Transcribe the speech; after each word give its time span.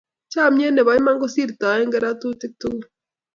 Chamiet 0.31 0.73
nebo 0.73 0.91
iman 0.99 1.17
kosirtoe 1.21 1.81
keratutik 1.91 2.53
tugul 2.59 2.83